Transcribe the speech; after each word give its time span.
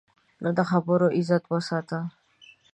د 0.57 0.59
خبرو 0.69 1.07
عزت 1.17 1.43
وساته 1.53 1.99